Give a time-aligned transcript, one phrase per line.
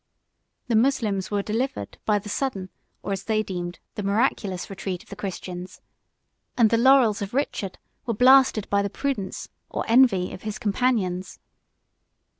[0.67, 2.69] 76 The Moslems were delivered by the sudden,
[3.03, 5.73] or, as they deemed, the miraculous, retreat of the Christians;
[6.57, 7.77] 77 and the laurels of Richard
[8.07, 11.37] were blasted by the prudence, or envy, of his companions.